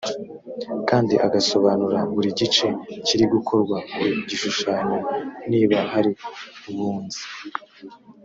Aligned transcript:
kandi 0.89 1.13
agasobanura 1.27 1.99
buri 2.13 2.29
gice 2.39 2.67
kiri 3.05 3.25
gukorwa 3.33 3.77
ku 3.91 4.01
gishushanyo 4.29 4.97
niba 5.49 5.77
hari 5.91 6.11
ubunzi 6.69 7.23